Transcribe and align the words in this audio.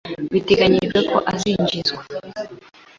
biteganyijwe 0.33 0.97
ko 1.09 1.17
azinjizwa 1.31 2.01